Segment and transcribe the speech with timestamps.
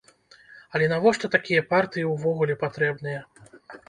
[0.77, 3.19] Але навошта такія партыі ўвогуле патрэбныя?